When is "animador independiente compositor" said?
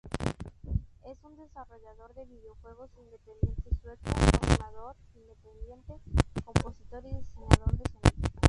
4.49-7.05